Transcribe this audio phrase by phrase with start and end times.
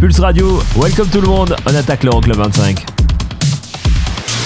[0.00, 2.86] Pulse Radio, welcome tout le monde, on attaque l'Euroclub 25.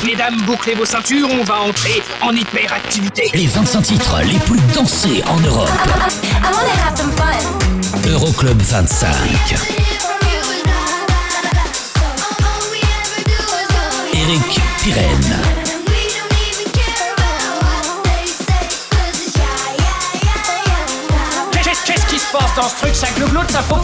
[0.05, 3.31] Mesdames, bouclez vos ceintures, on va entrer en hyperactivité.
[3.35, 5.71] Les 25 titres les plus dansés en Europe.
[8.09, 9.15] Euroclub 25.
[14.13, 15.39] Eric Pirenne.
[21.87, 23.77] Qu'est-ce qui se passe dans ce truc Ça glougloute, ça faux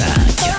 [0.00, 0.57] Euroclub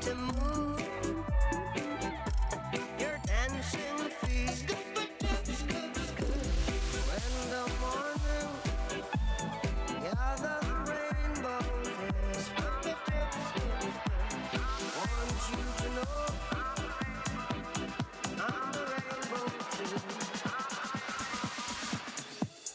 [0.00, 0.39] to move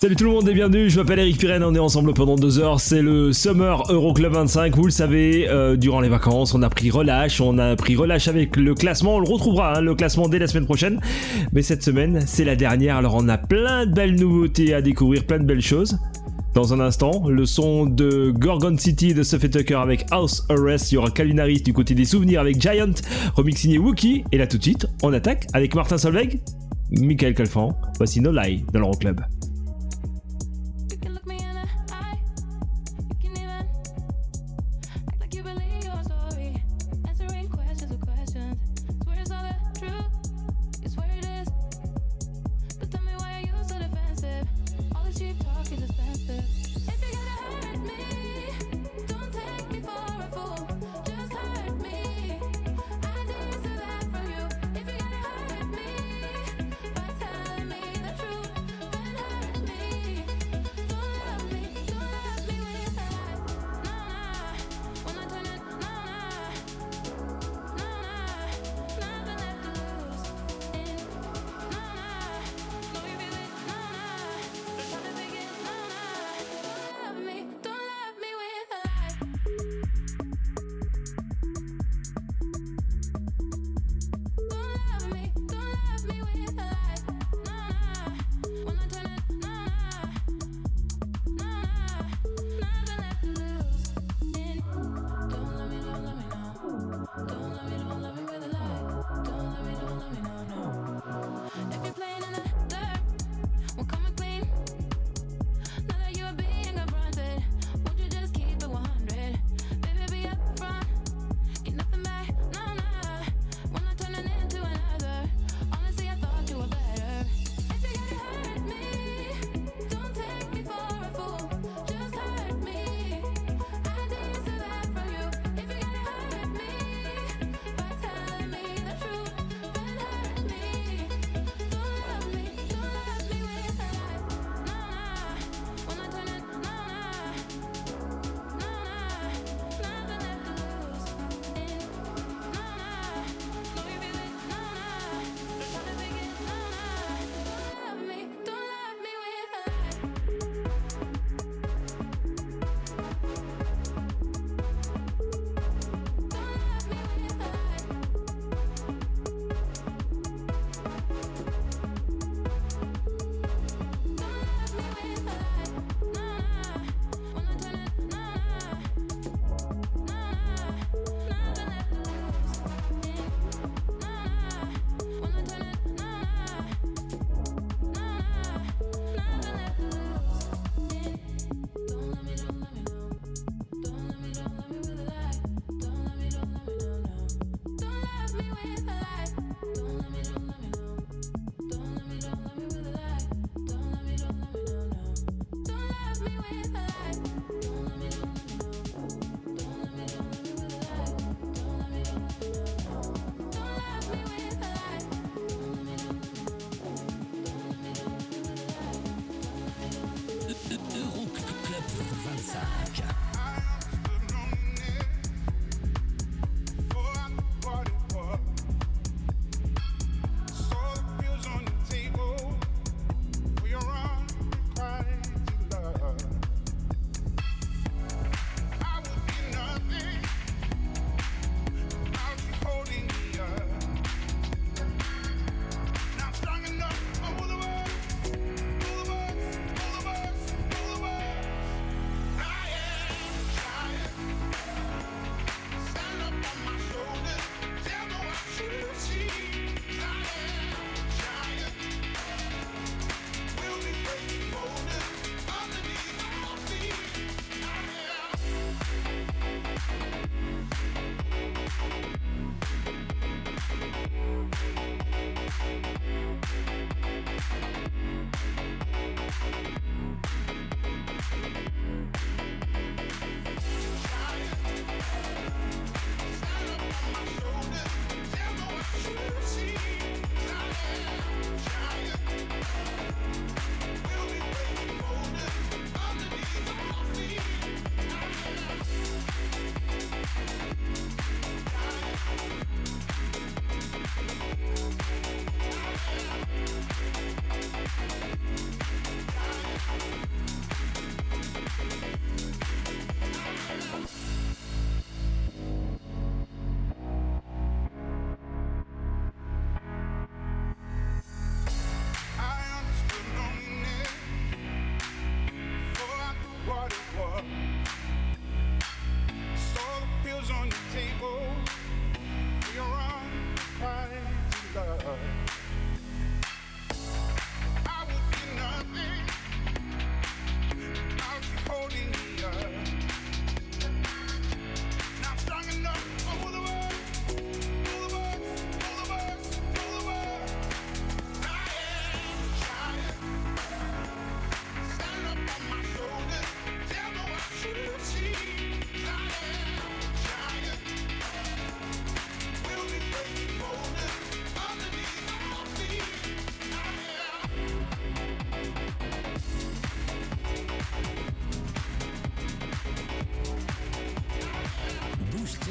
[0.05, 2.59] Salut tout le monde et bienvenue, je m'appelle Eric Pirenne, on est ensemble pendant deux
[2.59, 6.69] heures, c'est le Summer Euroclub 25, vous le savez, euh, durant les vacances on a
[6.69, 10.29] pris relâche, on a pris relâche avec le classement, on le retrouvera, hein, le classement
[10.29, 11.01] dès la semaine prochaine,
[11.53, 15.25] mais cette semaine c'est la dernière, alors on a plein de belles nouveautés à découvrir,
[15.25, 15.97] plein de belles choses.
[16.53, 20.95] Dans un instant, le son de Gorgon City de Sophie Tucker avec House Arrest, il
[20.95, 22.93] y aura Calinaris du côté des souvenirs avec Giant,
[23.33, 26.41] remix signé Wookie, et là tout de suite, on attaque avec Martin Solveig,
[26.91, 29.21] Michael Calfan, voici No Lie dans l'Euroclub.
[29.21, 29.44] You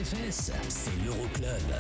[0.04, 1.70] vitesse, c'est l'Euroclub.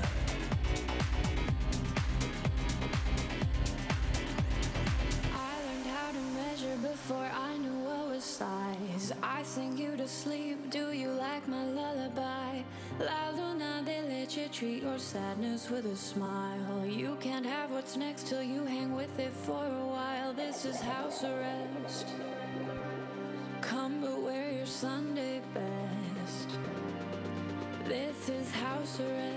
[5.32, 9.12] I learned how to measure before I knew what was size.
[9.22, 10.70] I sing you to sleep.
[10.70, 12.62] Do you like my lullaby?
[13.00, 16.86] La luna de leche, treat your sadness with a smile.
[16.86, 20.32] You can't have what's next till you hang with it for a while.
[20.32, 22.06] This is house arrest.
[23.60, 25.33] Come but wear your Sunday
[28.86, 29.33] surrender.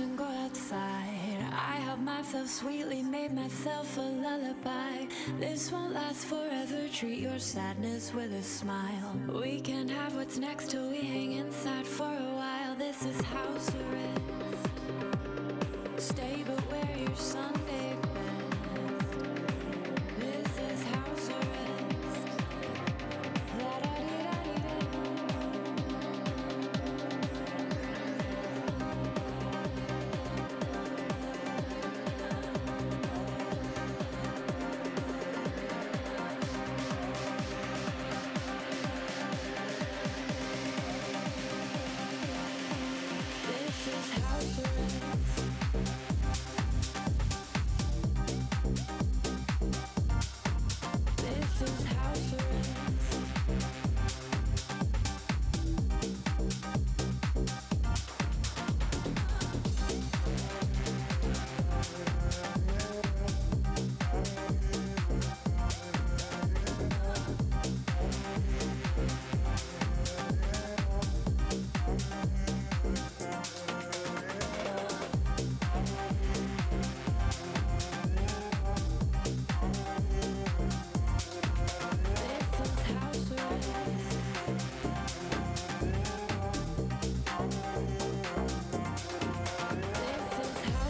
[0.00, 1.44] And go outside.
[1.52, 5.06] I helped myself sweetly, made myself a lullaby.
[5.38, 6.88] This won't last forever.
[6.92, 9.16] Treat your sadness with a smile.
[9.28, 12.11] We can have what's next till we hang inside for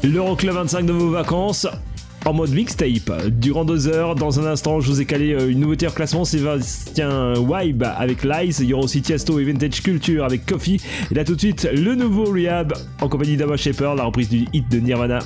[0.04, 1.66] L'Euroclub 25 de vos vacances
[2.24, 3.28] en mode mixtape.
[3.28, 6.24] Durant deux heures, dans un instant, je vous ai calé euh, une nouveauté en classement
[6.24, 8.56] Sébastien Wibe avec Lies.
[8.60, 10.80] Il y aura aussi Tiesto et Vintage Culture avec Coffee.
[11.10, 14.46] Et là tout de suite, le nouveau Rehab en compagnie d'Ava Shaper, la reprise du
[14.52, 15.20] hit de Nirvana.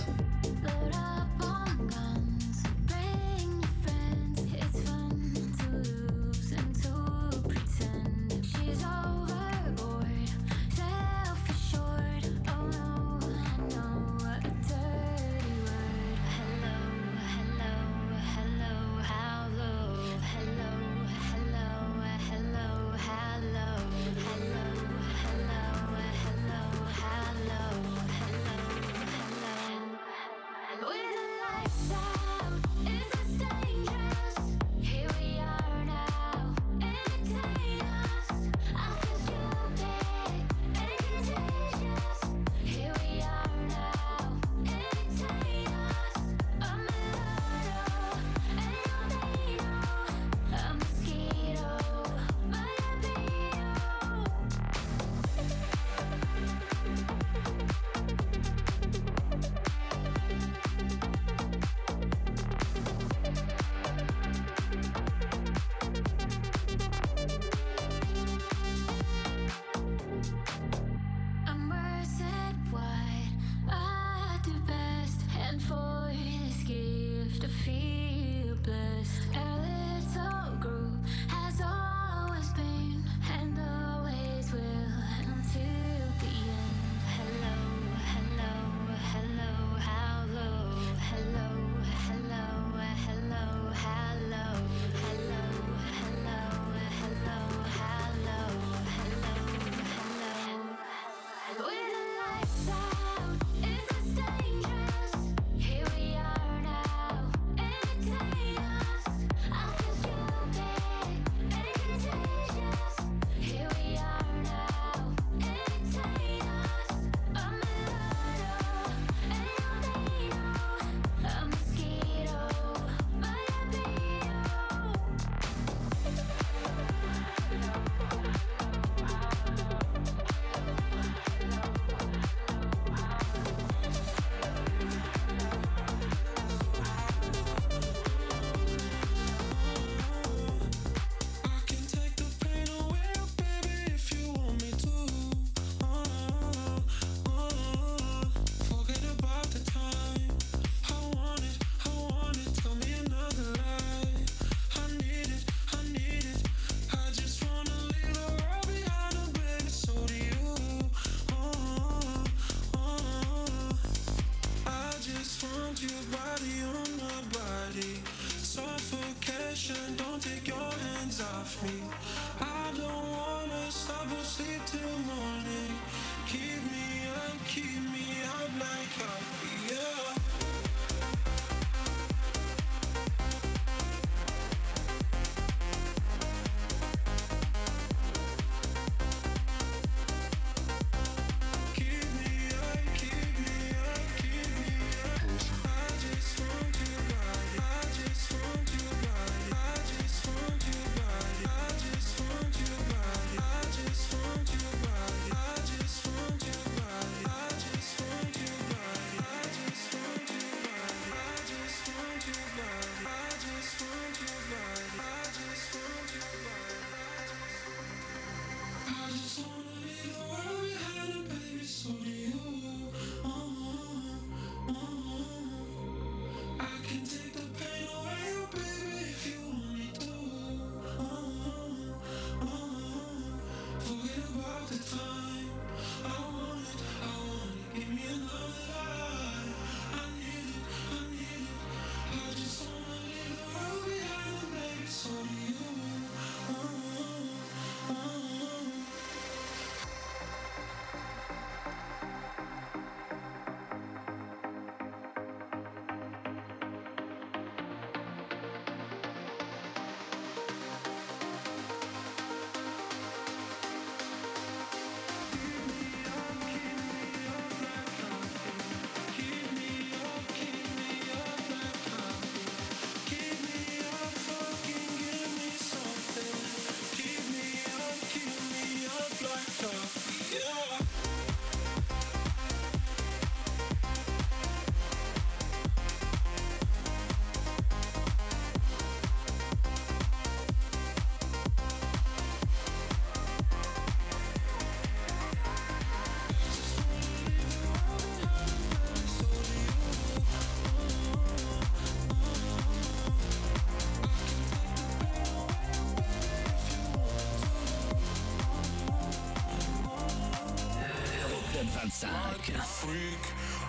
[312.47, 312.67] 25.
[312.67, 313.25] freak.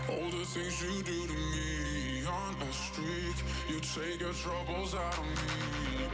[0.10, 3.38] All the things you do to me on a streak.
[3.68, 6.06] You take your troubles out of me.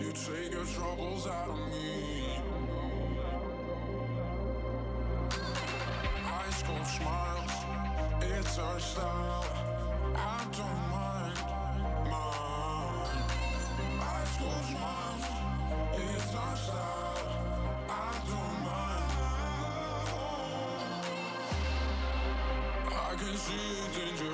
[0.00, 2.40] You take your troubles out of me.
[6.24, 7.52] High school smiles,
[8.22, 9.61] it's our style.
[23.44, 23.50] I
[23.92, 24.31] can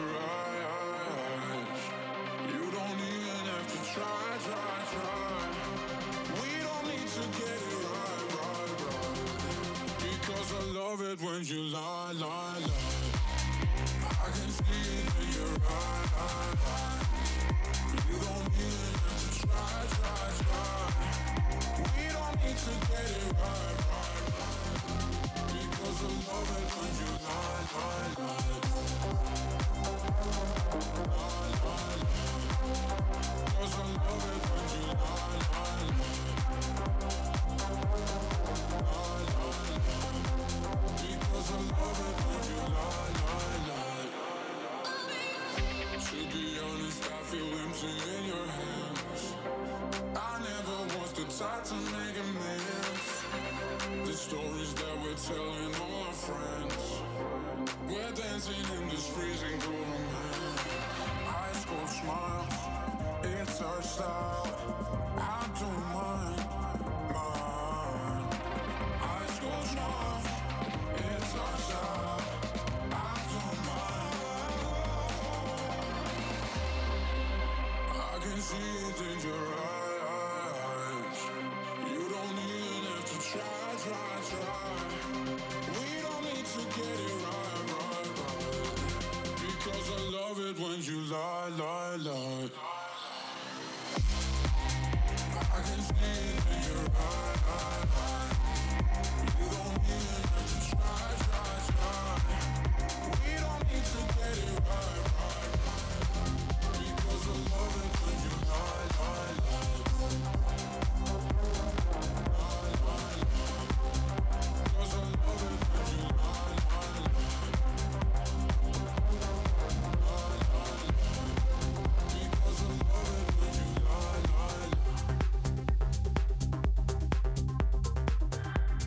[51.64, 53.24] to make amends.
[54.04, 57.02] The stories that we're telling all our friends.
[57.88, 60.56] We're dancing in this freezing cold man.
[61.24, 62.54] High school smiles,
[63.22, 64.46] it's our style.
[65.16, 66.42] I don't mind,
[67.16, 68.34] mind.
[69.00, 70.26] High school smiles,
[70.96, 72.22] it's our style.
[72.92, 72.94] I
[73.32, 74.18] don't mind.
[77.90, 79.67] I can see it in your eyes.
[89.96, 90.27] alone.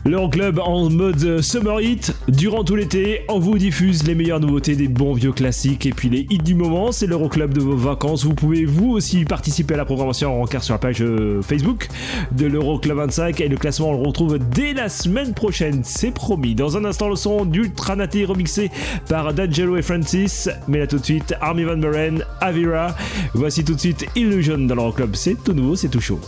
[0.04, 2.12] L'Euroclub en mode Summer Hit.
[2.26, 6.08] Durant tout l'été, on vous diffuse les meilleures nouveautés des bons vieux classiques et puis
[6.08, 6.90] les hits du moment.
[6.90, 8.24] C'est l'Euroclub de vos vacances.
[8.24, 11.86] Vous pouvez vous aussi participer à la programmation en rencard sur la page euh, Facebook
[12.32, 15.82] de l'Euroclub 25 et le classement on le retrouve dès la semaine prochaine.
[15.84, 16.56] C'est promis.
[16.56, 18.72] Dans un instant, le son d'Ultra Naté remixé
[19.08, 20.50] par D'Angelo et Francis.
[20.66, 22.96] Mais là tout de suite, Army Van Buren, Avira.
[23.34, 25.14] Voici tout de suite Illusion dans l'Euroclub.
[25.14, 26.18] C'est tout nouveau, c'est tout chaud.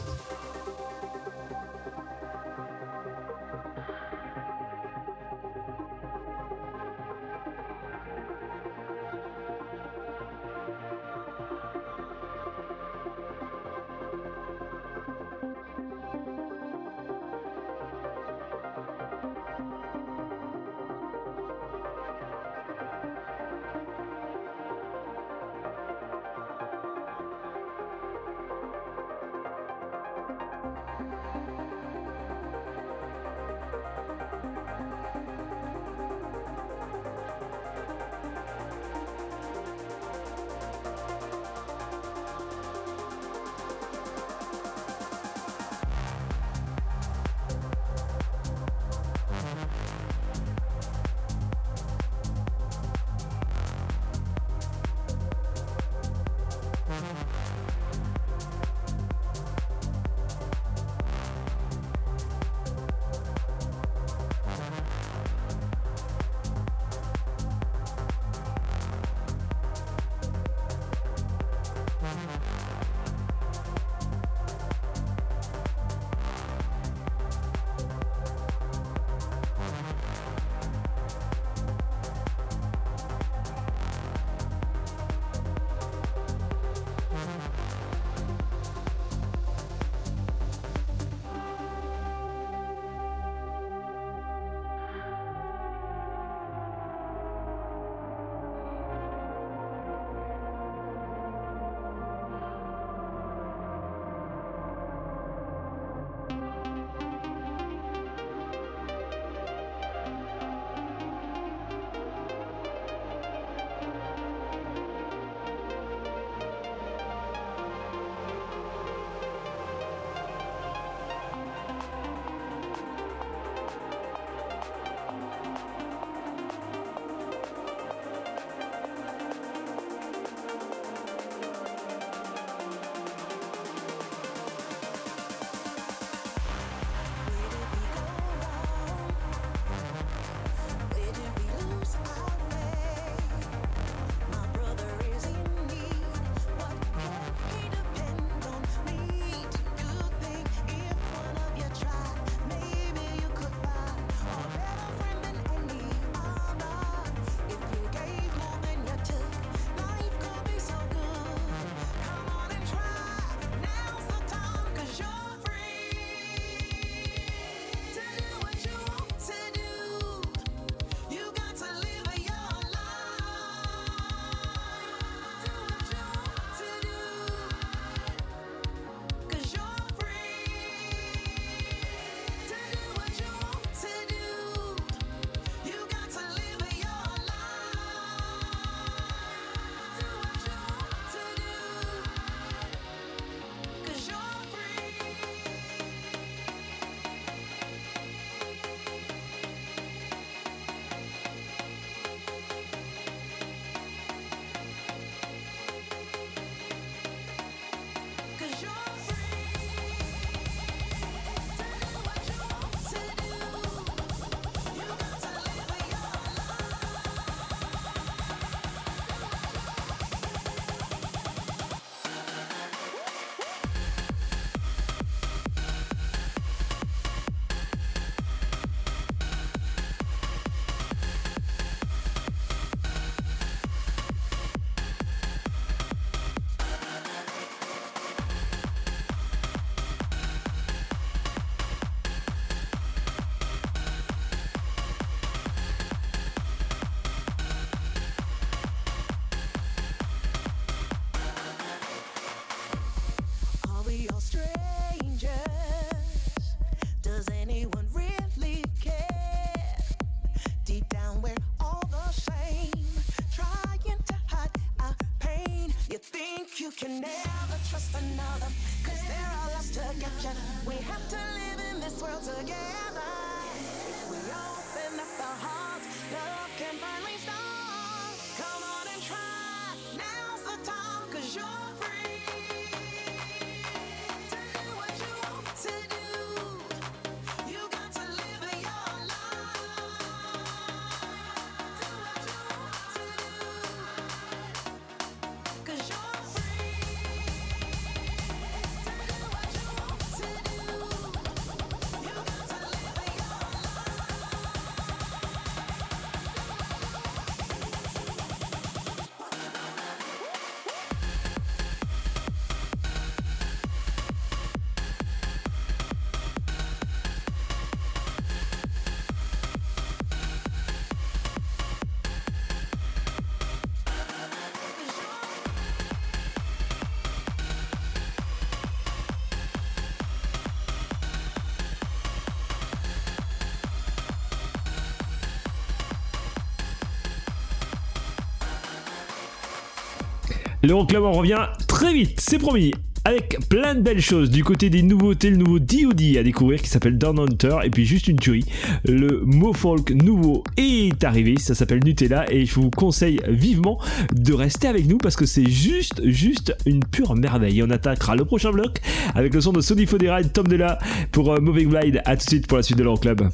[340.64, 342.72] L'Euroclub, en revient très vite, c'est promis
[343.04, 346.70] avec plein de belles choses du côté des nouveautés, le nouveau DOD à découvrir qui
[346.70, 348.46] s'appelle Down Hunter et puis juste une tuerie,
[348.88, 353.78] le Mofolk nouveau est arrivé, ça s'appelle Nutella et je vous conseille vivement
[354.14, 357.62] de rester avec nous parce que c'est juste juste une pure merveille.
[357.62, 358.80] On attaquera le prochain bloc
[359.14, 360.78] avec le son de Sony Fodera et Tom Della
[361.12, 362.00] pour euh, Moving Blade.
[362.06, 363.28] À tout de suite pour la suite de l'Euroclub.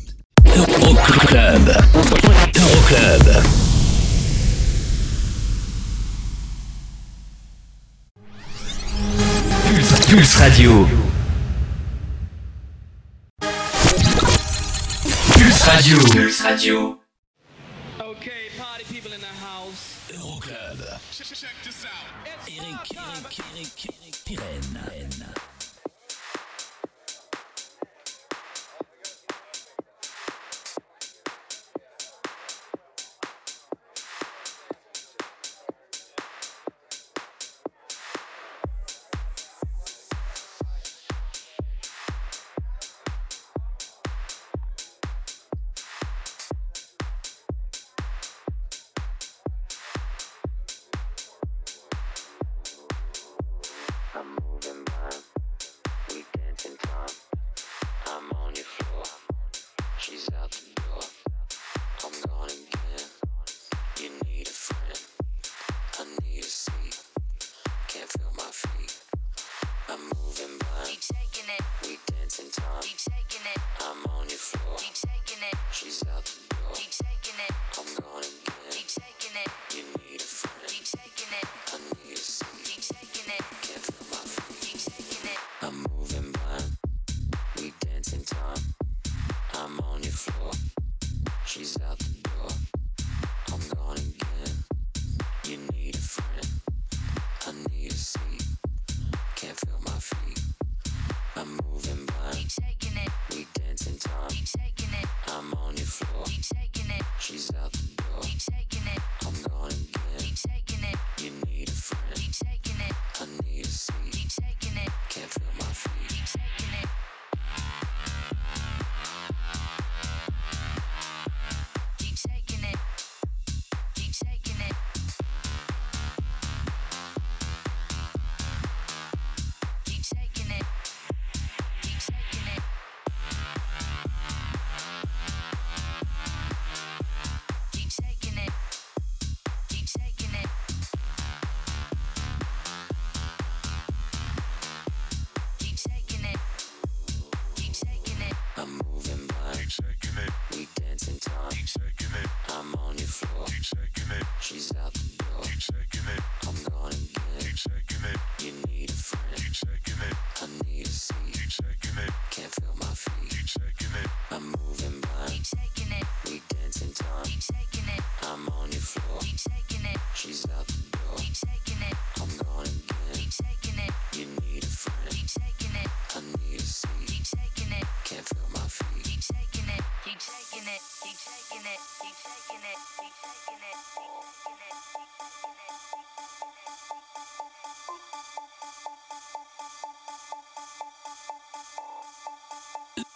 [0.56, 1.68] Euroclub.
[2.56, 3.59] Euroclub.
[10.10, 10.88] Pulse Radio.
[15.28, 15.98] Pulse Radio.
[15.98, 16.98] Pulse Radio.
[18.00, 20.10] Okay, party people in the house.
[20.10, 20.98] Euroclub.
[21.12, 21.92] Check, check this out.
[22.26, 24.59] Eric, Eric, Eric, Eric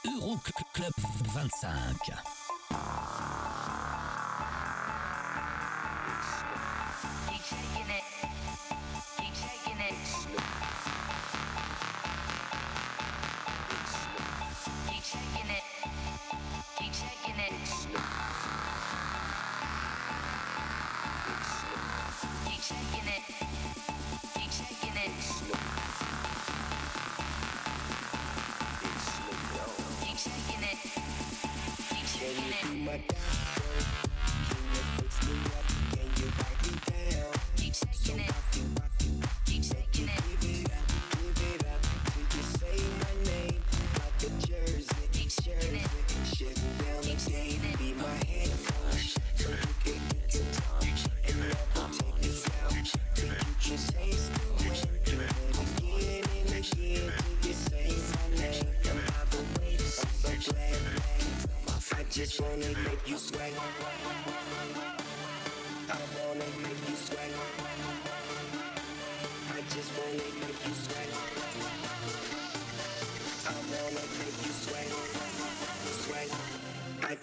[0.07, 0.95] Euroclub
[1.33, 2.15] 25.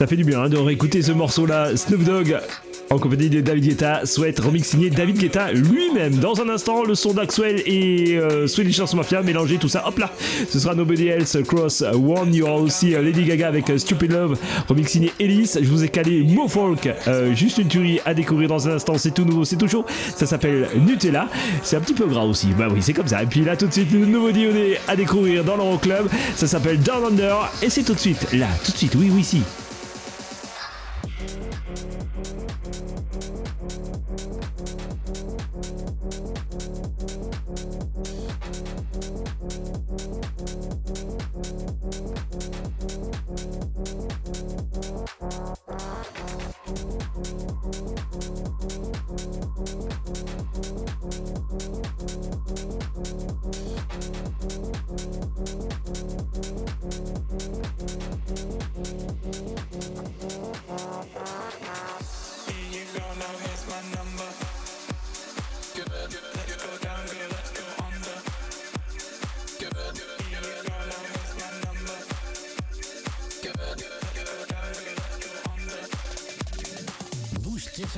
[0.00, 1.76] Ça fait du bien hein, de réécouter ce morceau-là.
[1.76, 2.40] Snoop Dogg
[2.88, 6.14] en compagnie de David Guetta souhaite remix signé David Guetta lui-même.
[6.16, 9.86] Dans un instant, le son d'Axwell et euh, Swedish Mafia mélangé tout ça.
[9.86, 10.10] Hop là,
[10.48, 12.30] ce sera Nobody Else Cross One.
[12.32, 14.38] Il y aura aussi Lady Gaga avec euh, Stupid Love,
[14.68, 15.52] remix signé Ellis.
[15.60, 18.96] Je vous ai calé Mo Folk, euh, juste une tuerie à découvrir dans un instant.
[18.96, 19.84] C'est tout nouveau, c'est tout chaud.
[20.16, 21.28] Ça s'appelle Nutella.
[21.62, 22.48] C'est un petit peu gras aussi.
[22.58, 23.22] Bah oui, c'est comme ça.
[23.22, 26.08] Et puis là, tout de suite, le nouveau Dionné à découvrir dans l'Euroclub.
[26.34, 28.94] Ça s'appelle Down Under et c'est tout de suite là, tout de suite.
[28.96, 29.42] Oui, oui, si.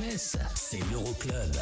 [0.09, 1.55] C'est l'Euroclub.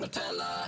[0.00, 0.59] Nutella.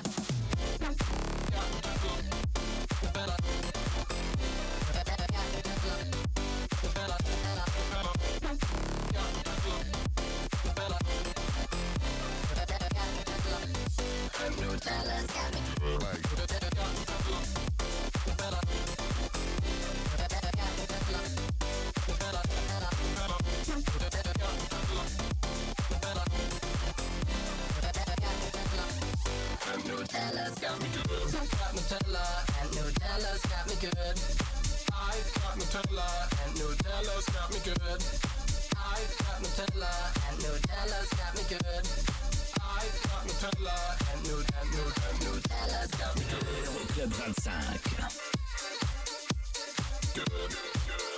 [35.72, 37.80] Nutella and Nutella's got me good.
[38.76, 39.94] I've got Nutella
[40.28, 41.84] and Nutella's got me good.
[42.60, 43.76] I've got Nutella
[44.12, 44.68] and Nut and
[45.24, 46.44] Nutella's got me good.
[46.92, 47.84] Club 25.
[50.14, 50.28] Good.
[50.28, 51.11] good.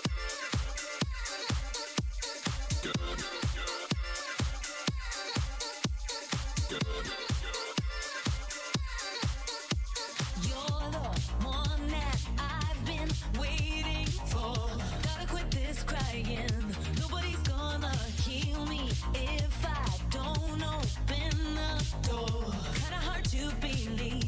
[23.50, 24.23] to believe.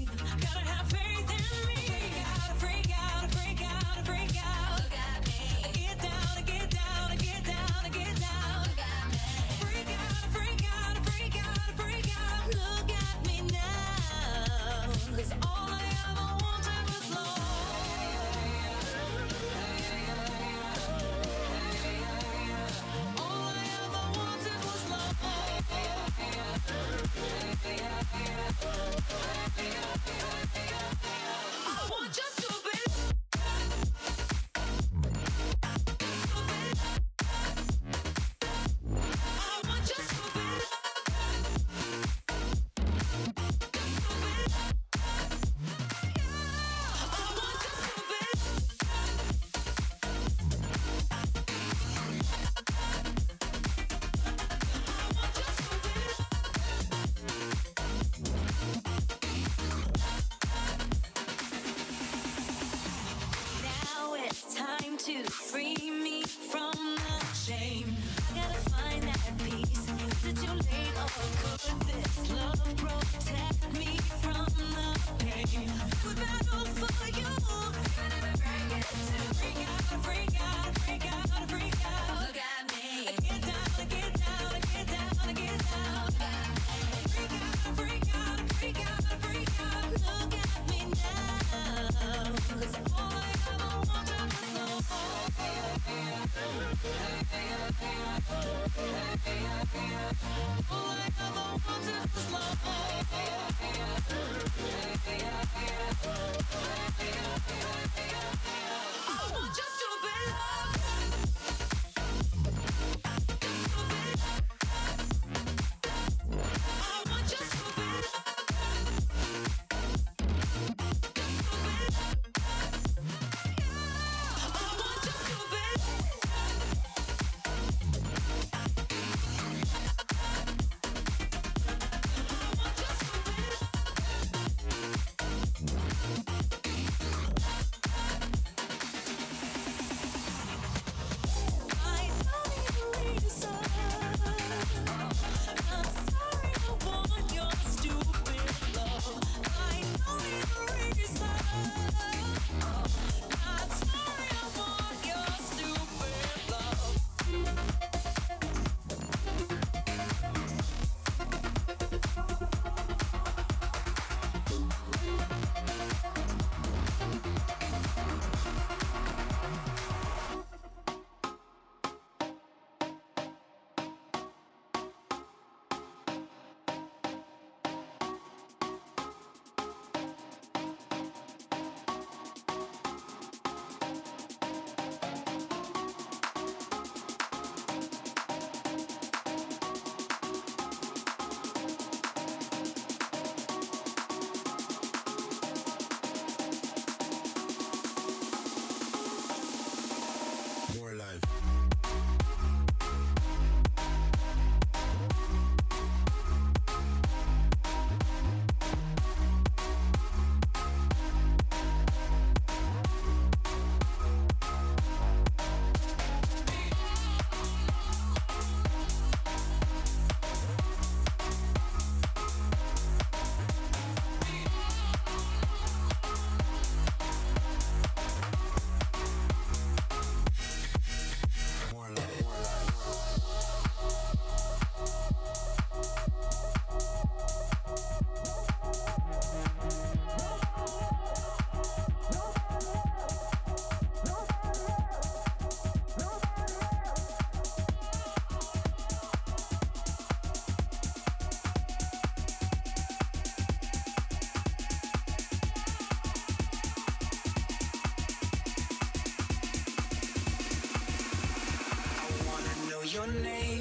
[262.94, 263.55] your name.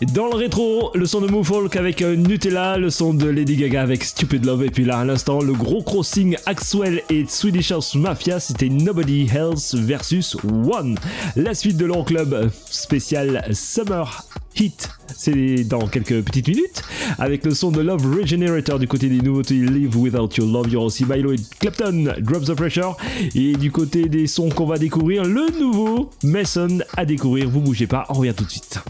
[0.00, 3.56] Dans le rétro, le son de Move Folk avec euh, Nutella, le son de Lady
[3.56, 7.70] Gaga avec Stupid Love, et puis là à l'instant, le gros crossing Axwell et Swedish
[7.70, 10.98] House Mafia, c'était Nobody Else versus One.
[11.36, 14.24] La suite de l'Euroclub spécial Summer
[14.56, 16.82] Heat, c'est dans quelques petites minutes,
[17.18, 20.72] avec le son de Love Regenerator du côté des nouveautés Live Without Your Love, il
[20.72, 22.96] y aura aussi Milo et Clapton, Drop the Pressure,
[23.34, 27.86] et du côté des sons qu'on va découvrir, le nouveau Mason à découvrir, vous bougez
[27.86, 28.80] pas, on revient tout de suite.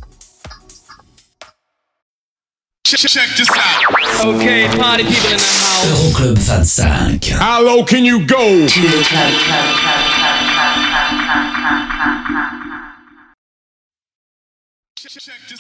[2.91, 3.85] Check check this out.
[4.27, 5.87] Okay, party people in the house.
[5.87, 6.35] Euroclub
[7.23, 7.39] 25.
[7.39, 8.67] How low can you go?
[8.67, 9.13] Check this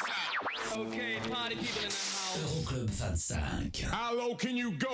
[0.02, 0.76] out.
[0.76, 2.36] Okay, party people in the house.
[2.36, 3.92] Euroclub 25.
[3.92, 4.90] How low can you go?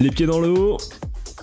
[0.00, 0.78] Les pieds dans le haut.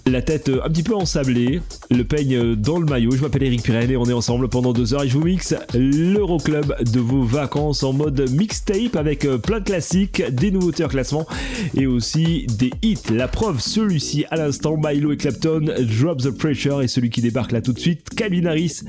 [0.08, 3.12] la tête euh, un petit peu ensablée, le peigne euh, dans le maillot.
[3.12, 5.53] Je m'appelle Eric Pirenne et on est ensemble pendant deux heures et je vous mixe
[5.76, 10.88] l'Euroclub de vos vacances en mode mixtape avec euh, plein de classiques, des nouveautés en
[10.88, 11.28] classement
[11.76, 12.97] et aussi des hits.
[13.14, 15.66] La preuve, celui-ci à l'instant, Milo et Clapton,
[15.99, 18.82] Drop the Pressure et celui qui débarque là tout de suite, Calvin Harris,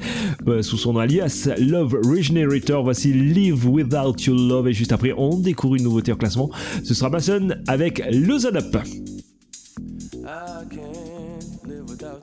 [0.63, 2.83] sous son alias Love Regenerator.
[2.83, 6.51] Voici Live Without Your Love et juste après on découvre une nouveauté en classement.
[6.85, 8.77] Ce sera Mason avec Loosen Up.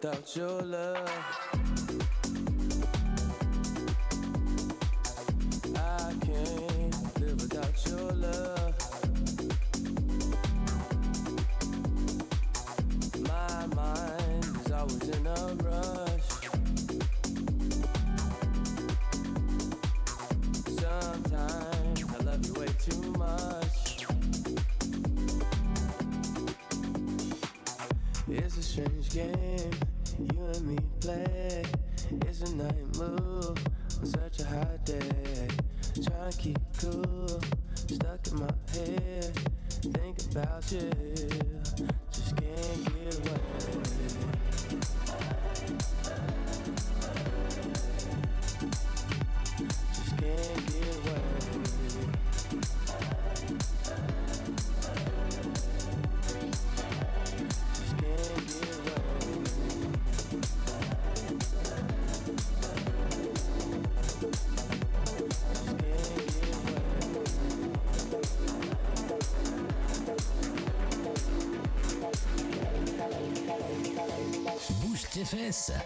[0.00, 1.49] Can't live without your love.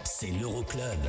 [0.03, 1.05] C'est l'Euroclub.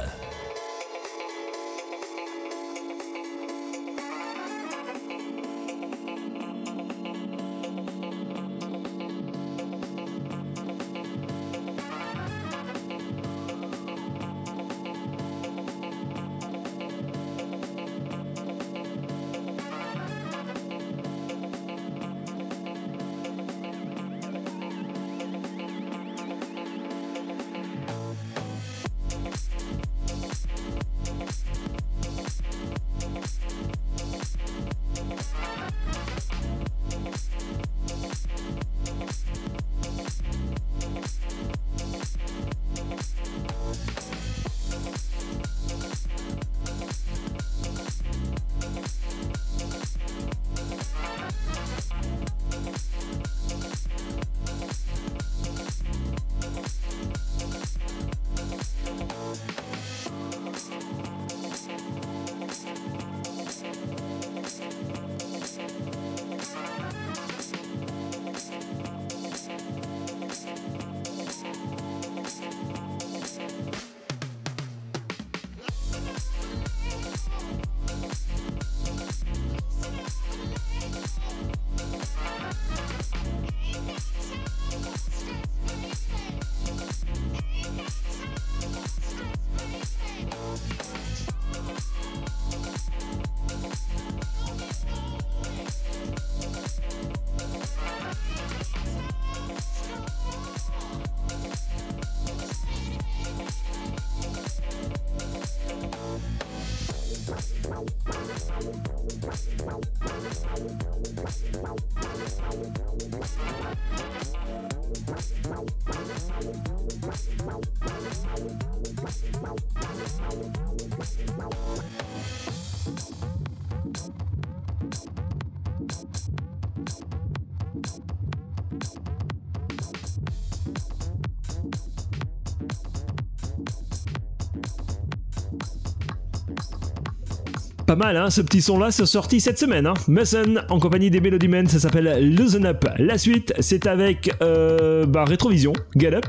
[137.97, 139.87] Pas mal, hein, ce petit son-là, c'est sorti cette semaine.
[139.87, 139.95] Hein.
[140.07, 142.85] Mason, en compagnie des Melody Men, ça s'appelle Loosen Up.
[142.99, 146.27] La suite, c'est avec euh, bah, Rétrovision, Get Up.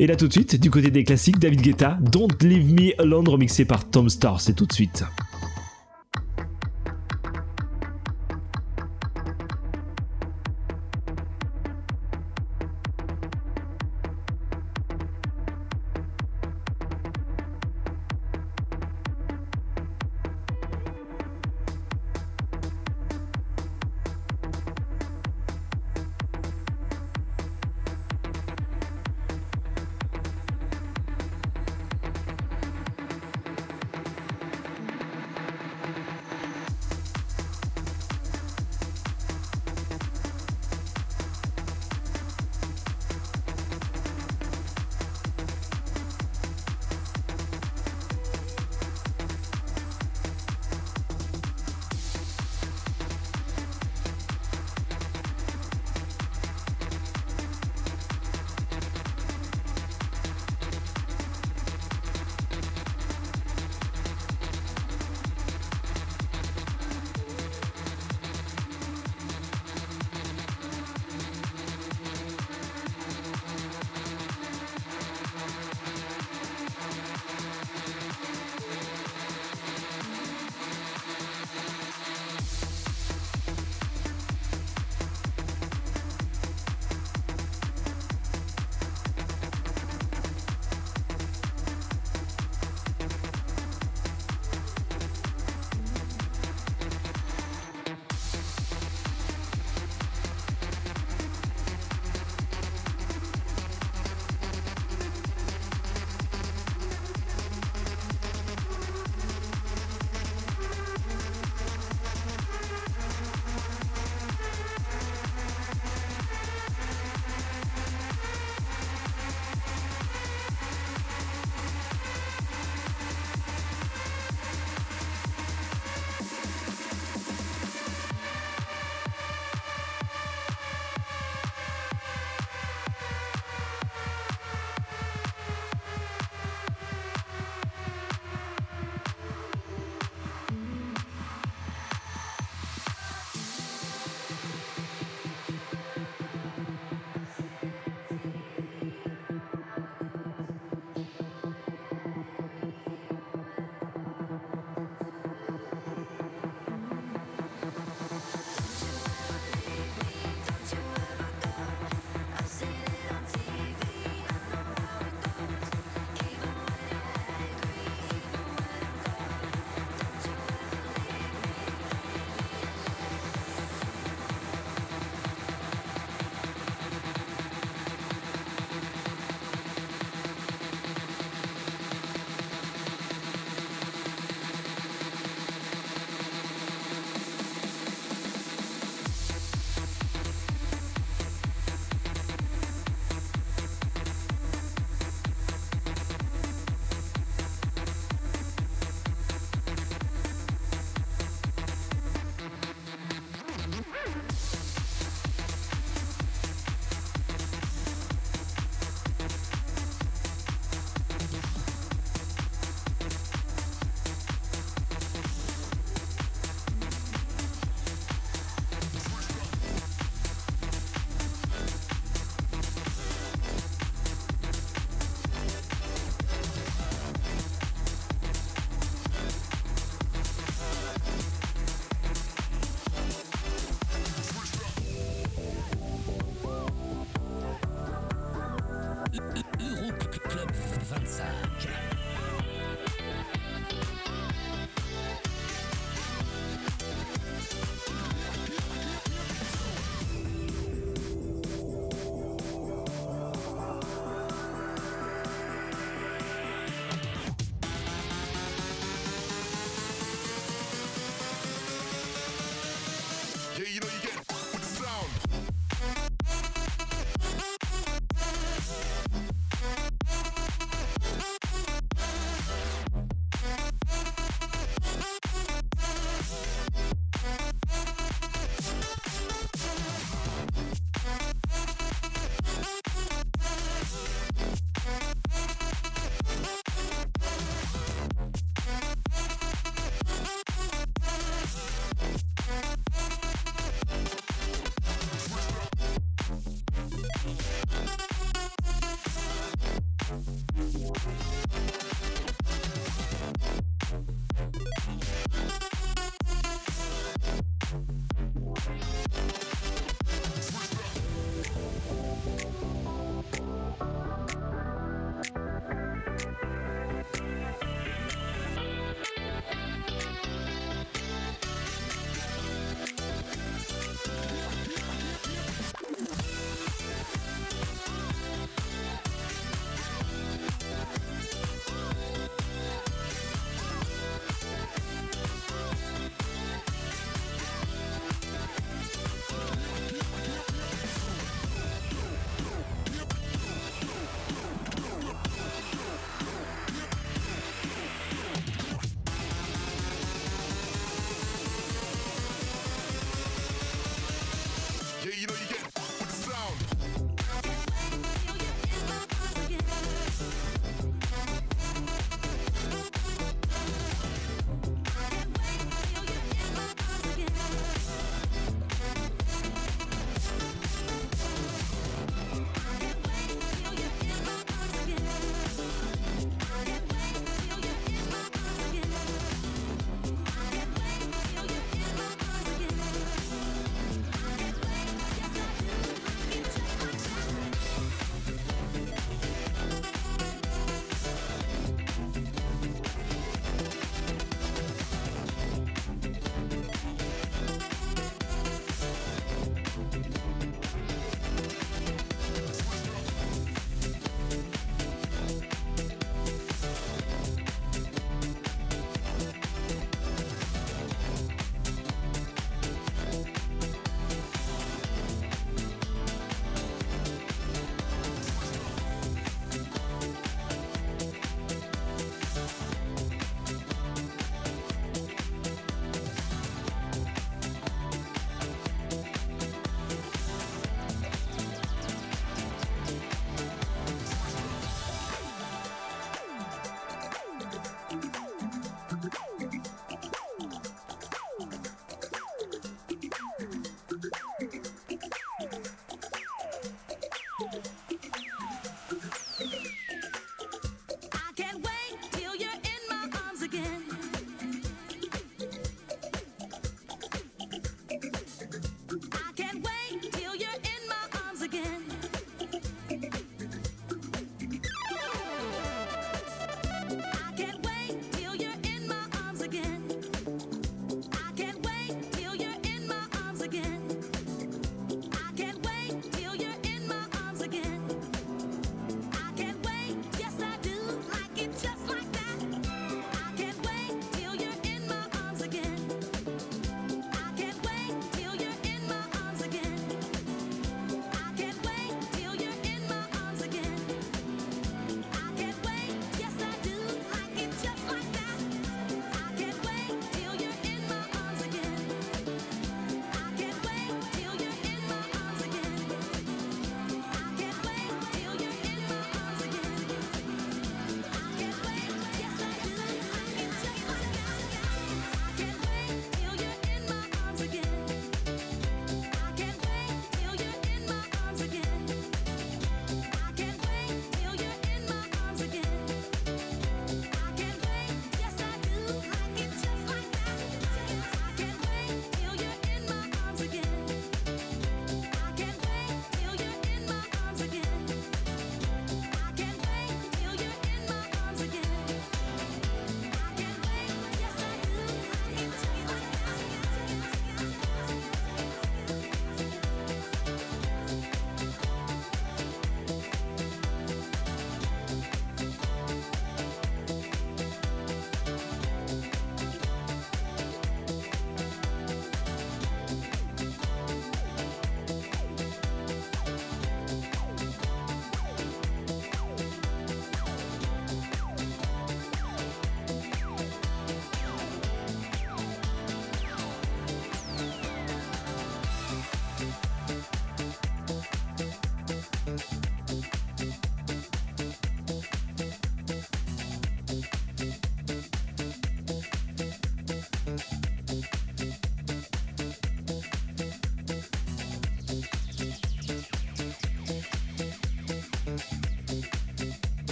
[0.00, 3.28] Et là, tout de suite, du côté des classiques, David Guetta, Don't Leave Me Alone,
[3.28, 4.40] remixé par Tom Starr.
[4.40, 5.04] C'est tout de suite.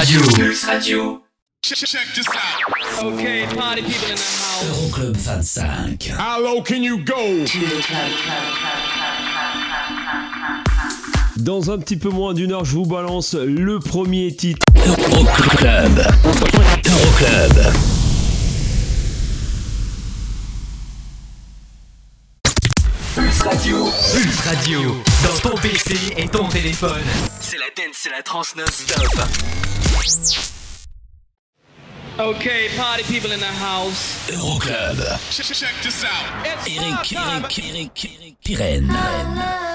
[0.00, 0.20] Radio.
[0.22, 1.22] Pulse Radio.
[3.02, 4.64] Okay, party people in the house.
[4.64, 6.16] Euroclub 25.
[6.16, 7.44] How low can you go?
[11.36, 14.64] Dans un petit peu moins d'une heure, je vous balance le premier titre.
[14.74, 15.98] Euroclub.
[16.86, 17.74] Euroclub.
[23.14, 23.84] Pulse Radio.
[24.14, 24.80] Pulse Radio.
[25.22, 27.04] Dans ton PC et ton téléphone.
[27.92, 29.14] C'est la dance, c'est la trans non-stop.
[32.18, 34.28] Okay, party people in the house.
[34.30, 35.18] Euroclub.
[35.30, 36.46] Check, check this out.
[36.46, 39.69] Eric, Eric, Eric, Eric, Pirenne.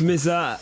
[0.00, 0.60] Mesa,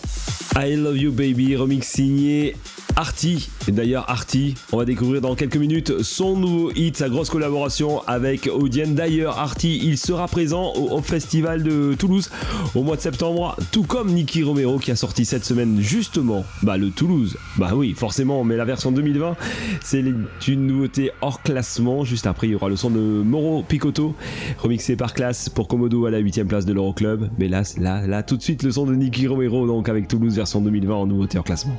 [0.57, 2.55] I Love You Baby, remix signé
[2.97, 3.51] Arty.
[3.69, 8.01] Et d'ailleurs, Arty, on va découvrir dans quelques minutes son nouveau hit, sa grosse collaboration
[8.07, 8.87] avec Audien.
[8.89, 12.31] D'ailleurs, Arty, il sera présent au Hop Festival de Toulouse
[12.75, 16.79] au mois de septembre, tout comme Nicky Romero qui a sorti cette semaine justement bah,
[16.79, 17.37] le Toulouse.
[17.59, 19.37] Bah oui, forcément, mais la version 2020,
[19.83, 20.03] c'est
[20.49, 22.05] une nouveauté hors classement.
[22.05, 24.15] Juste après, il y aura le son de Moro Picotto,
[24.59, 27.29] remixé par classe pour Komodo à la 8ème place de l'Euroclub.
[27.39, 30.35] Mais là, là, là, tout de suite, le son de Nicky Romero, donc avec Toulouse
[30.35, 31.77] version 2020 en nouveauté hors classement.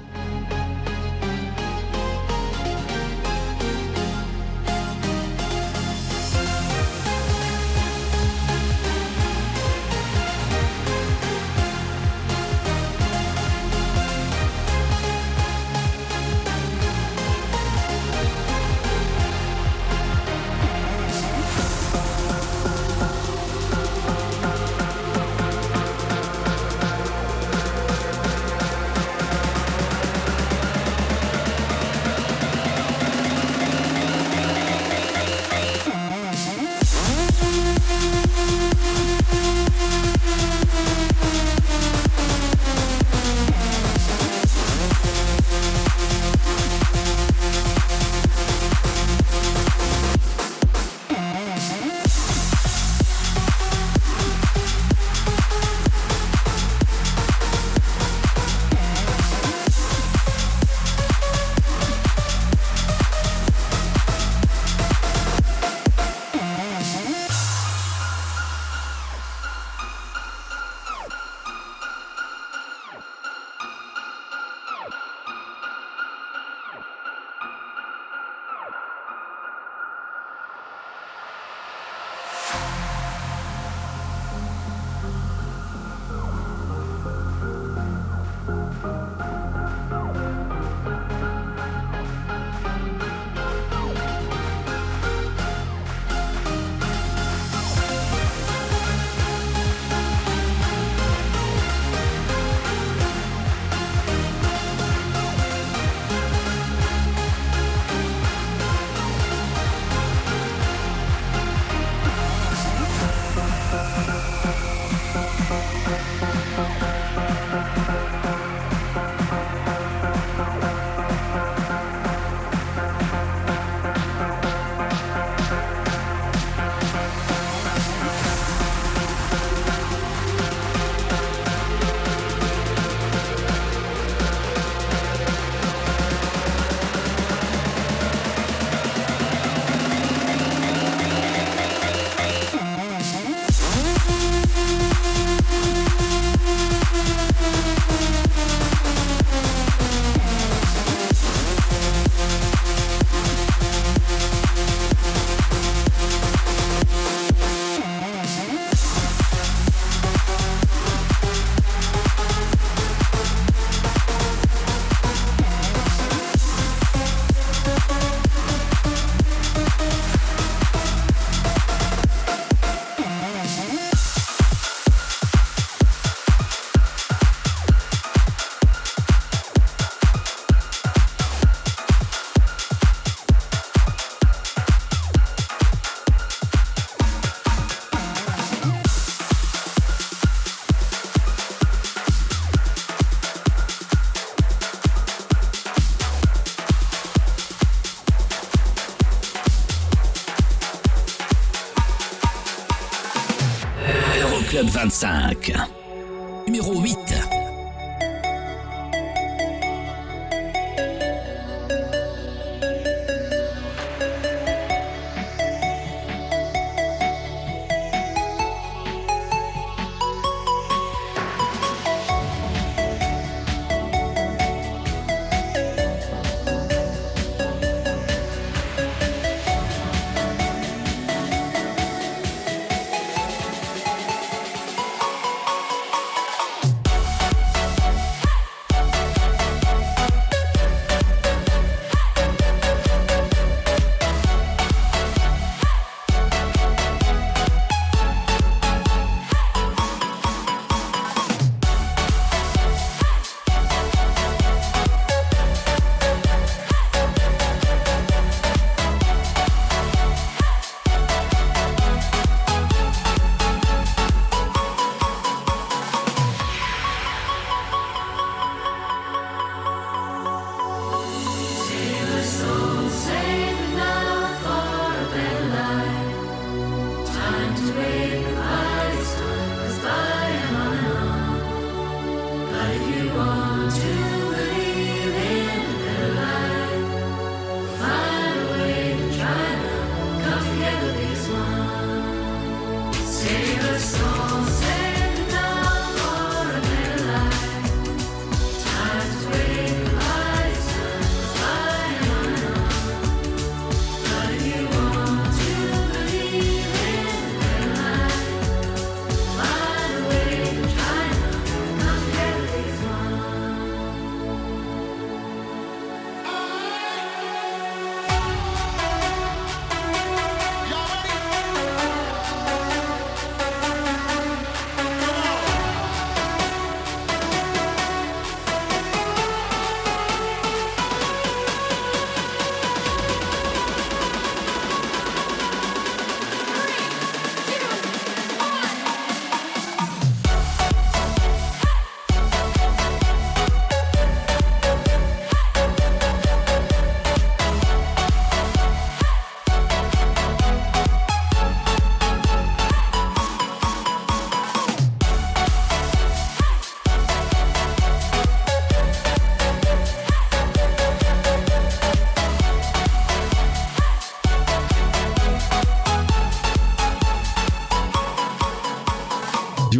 [204.78, 205.77] 25.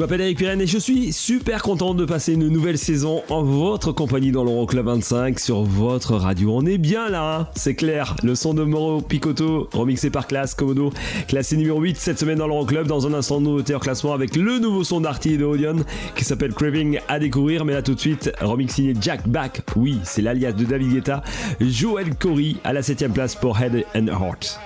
[0.08, 3.92] M'appelle Eric Pirenne et je suis super content de passer une nouvelle saison en votre
[3.92, 6.52] compagnie dans l'Euroclub 25 sur votre radio.
[6.54, 8.16] On est bien là, hein c'est clair.
[8.24, 10.94] Le son de Moro Picotto, remixé par Classe Komodo,
[11.28, 12.88] classé numéro 8 cette semaine dans l'Euroclub.
[12.88, 15.84] Dans un instant, nouveauté en classement avec le nouveau son d'Arty et de Odeon
[16.16, 17.66] qui s'appelle Craving à découvrir.
[17.66, 19.62] Mais là tout de suite, remix signé Jack Back.
[19.76, 21.22] Oui, c'est l'alias de David Guetta.
[21.60, 24.58] Joel Corey à la 7ème place pour Head and Heart.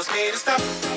[0.00, 0.89] Tells me to stop.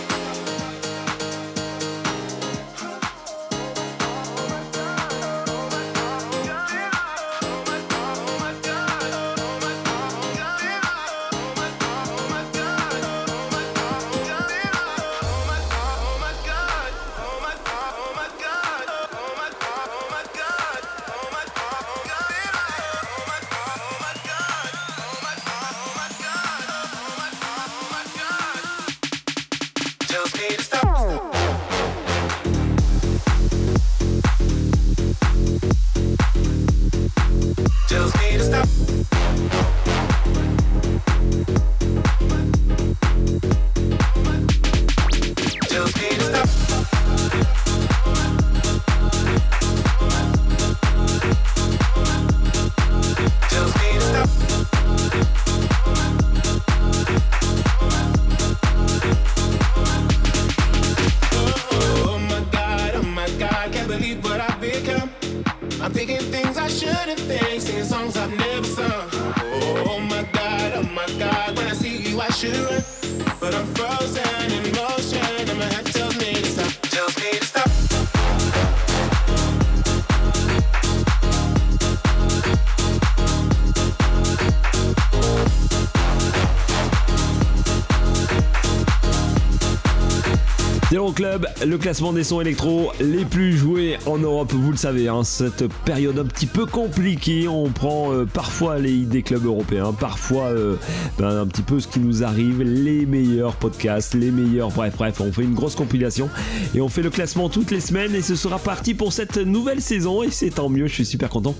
[91.13, 95.23] Club, le classement des sons électro les plus joués en Europe, vous le savez, hein,
[95.23, 100.45] cette période un petit peu compliquée, on prend euh, parfois les des clubs européens, parfois
[100.45, 100.75] euh,
[101.17, 105.21] ben, un petit peu ce qui nous arrive, les meilleurs podcasts, les meilleurs, bref, bref,
[105.21, 106.29] on fait une grosse compilation
[106.73, 109.81] et on fait le classement toutes les semaines et ce sera parti pour cette nouvelle
[109.81, 111.55] saison et c'est tant mieux, je suis super content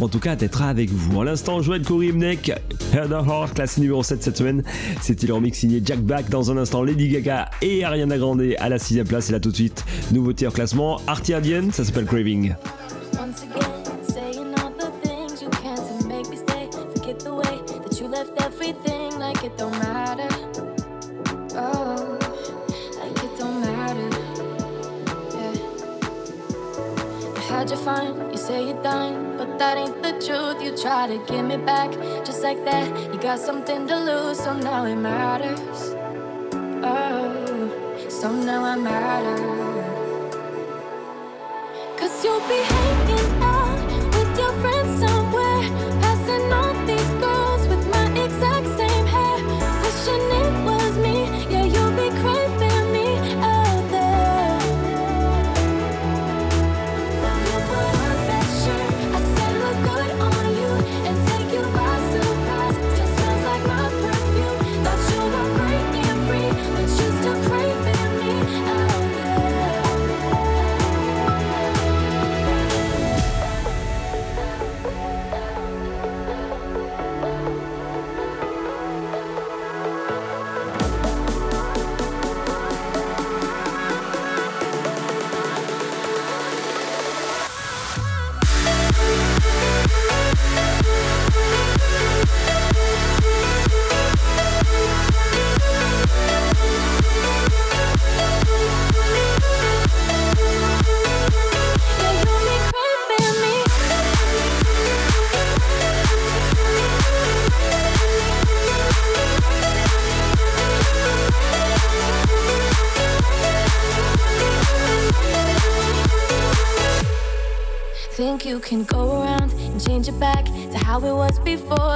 [0.00, 1.20] en tout cas d'être avec vous.
[1.20, 2.12] À l'instant, Joël Cory
[2.94, 4.62] Of Heart, classe numéro 7 cette semaine,
[5.00, 8.68] c'était le remix signé Jack Black, dans un instant Lady Gaga et Ariana Grande à
[8.68, 12.06] la sixième place et là tout de suite, nouveau tir classement, Artie Adienne, ça s'appelle
[12.06, 12.54] Craving.
[13.18, 13.62] Once again,
[14.08, 16.68] saying all the things you can to make me stay.
[16.94, 20.28] Forget the way that you left everything like it don't matter.
[21.56, 22.18] Oh,
[23.00, 24.10] like it don't matter.
[25.34, 25.52] Yeah.
[27.34, 30.62] You had your fun, you say you're done, but that ain't the truth.
[30.62, 31.90] You try to get me back,
[32.38, 33.12] just like that.
[33.12, 35.94] You got something to lose, so now it matters.
[36.84, 39.57] Oh, so now I matter.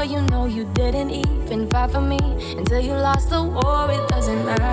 [0.03, 2.19] You know you didn't even fight for me
[2.57, 3.89] until you lost the war.
[3.89, 4.72] It doesn't matter.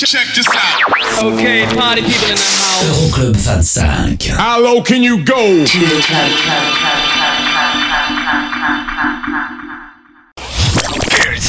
[0.06, 0.80] Check this out.
[1.22, 2.84] Okay, party people in the house.
[2.86, 4.38] Euroclub 25.
[4.38, 5.66] How low can you go?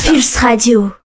[0.05, 0.97] Pulse Radio.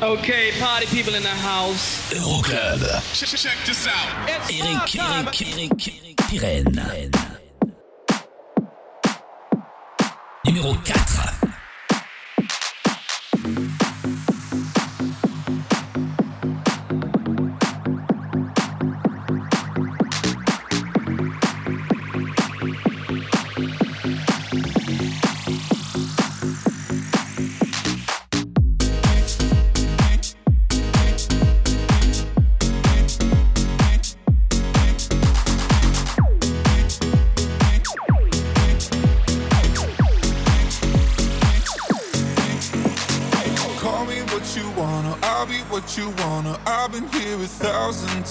[0.00, 2.14] Okay, party people in the house.
[2.14, 2.80] Euroclub.
[3.12, 4.28] Check this out.
[4.48, 7.10] Eric, Eric, Eric, Eric Pirenne.
[10.44, 11.15] Numéro 4.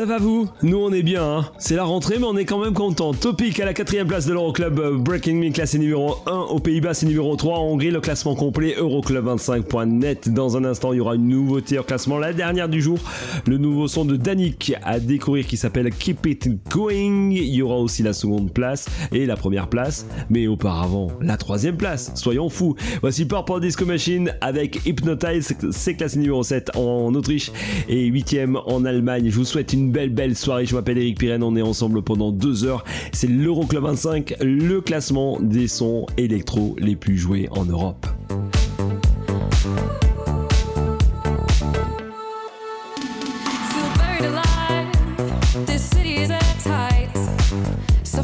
[0.00, 1.50] Ça va vous Nous on est bien, hein.
[1.58, 3.12] C'est la rentrée mais on est quand même content.
[3.12, 6.94] Topic à la quatrième place de l'Euroclub euh, Breaking Me classé numéro 1 aux Pays-Bas
[6.94, 11.16] c'est numéro 3 en Hongrie le classement complet Euroclub25.net dans un instant il y aura
[11.16, 12.98] une nouveauté au classement la dernière du jour
[13.46, 17.76] le nouveau son de Danik à découvrir qui s'appelle Keep It Going il y aura
[17.76, 22.76] aussi la seconde place et la première place mais auparavant la troisième place soyons fous
[23.00, 27.52] voici Purple Disco Machine avec Hypnotize c'est classé numéro 7 en Autriche
[27.88, 30.66] et 8ème en Allemagne je vous souhaite une belle belle soirée.
[30.66, 32.84] Je m'appelle Eric Pirenne, on est ensemble pendant deux heures.
[33.12, 38.06] C'est l'Euroclub 25, le classement des sons électro les plus joués en Europe.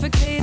[0.07, 0.36] Suffocating,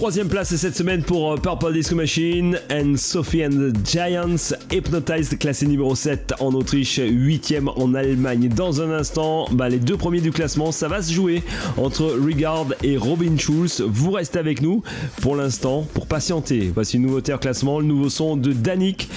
[0.00, 4.54] Troisième place cette semaine pour euh, Purple Disco Machine and Sophie and the Giants.
[4.72, 8.48] Hypnotized classé numéro 7 en Autriche, 8ème en Allemagne.
[8.48, 11.42] Dans un instant, bah, les deux premiers du classement, ça va se jouer
[11.76, 13.82] entre Regard et Robin Schulz.
[13.86, 14.82] Vous restez avec nous
[15.20, 16.72] pour l'instant pour patienter.
[16.74, 19.10] Voici une nouveauté au classement, le nouveau son de Danik,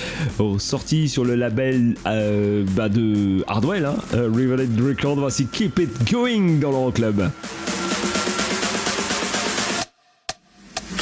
[0.58, 5.16] sorti sur le label euh, bah, de Hardwell, hein, euh, Riveted Record.
[5.16, 7.30] Voici Keep It Going dans l'Euroclub.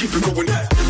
[0.02, 0.81] Keep it going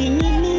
[0.00, 0.49] 你你。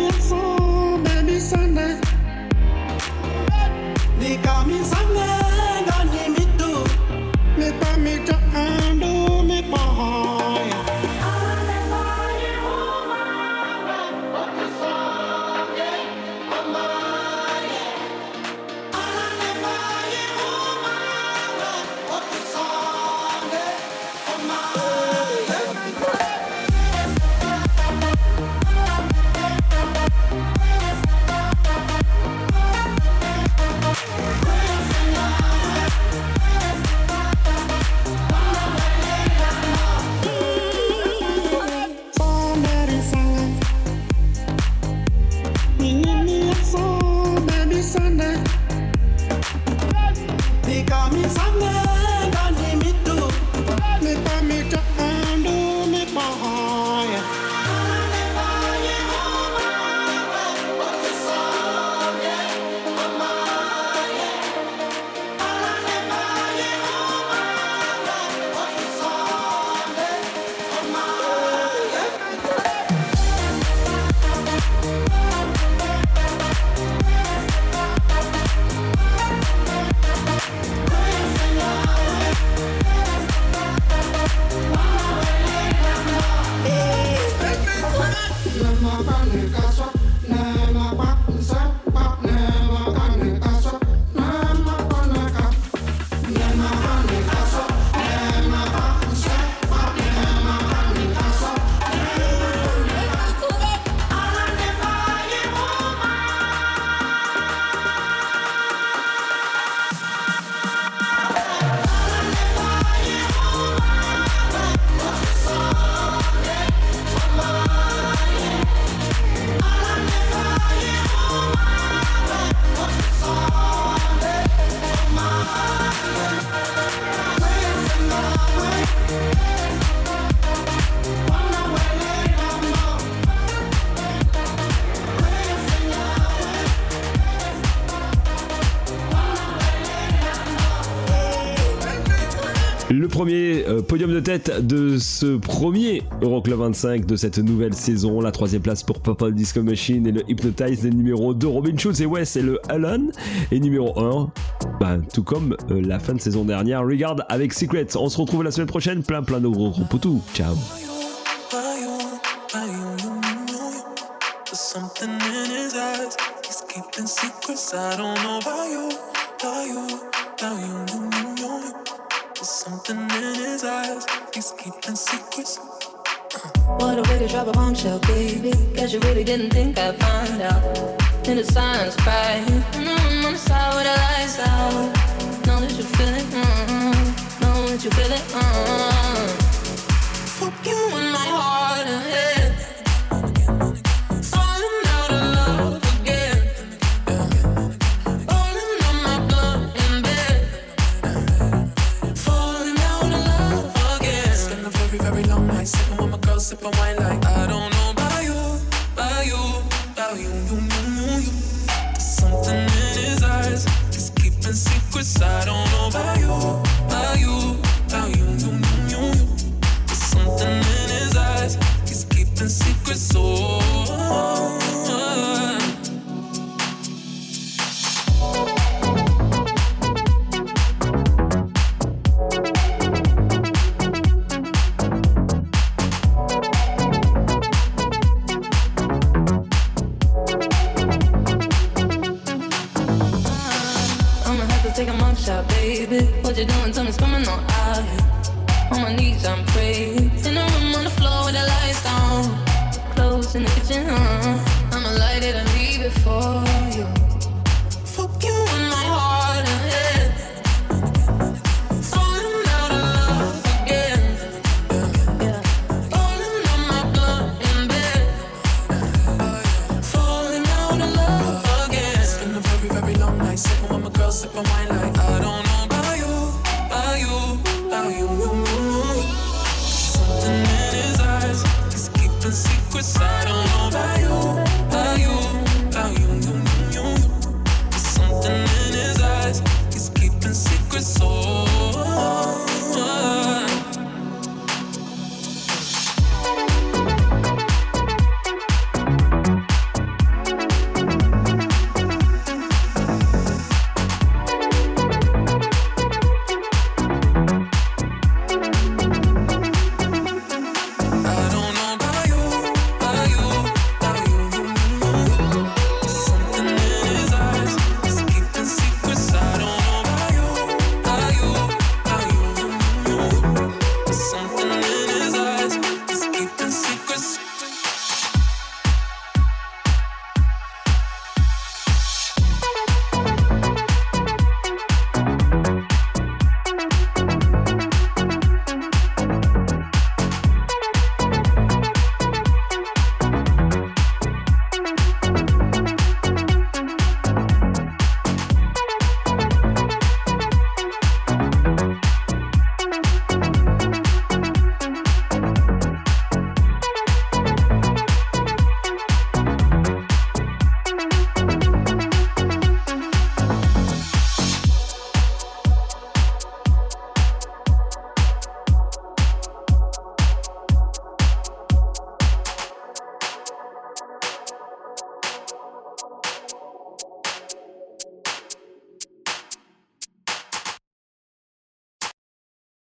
[144.21, 148.21] tête de ce premier Euroclub 25 de cette nouvelle saison.
[148.21, 150.83] La troisième place pour Purple Disco Machine et le Hypnotize.
[150.83, 153.07] Les numéros 2, Robin Schulz et Wes et le Alan.
[153.51, 154.31] Et numéro 1,
[154.79, 157.95] ben, bah, tout comme euh, la fin de saison dernière, Regarde avec Secrets.
[157.95, 159.03] On se retrouve la semaine prochaine.
[159.03, 160.21] Plein, plein de gros gros poutous.
[160.33, 160.55] Ciao.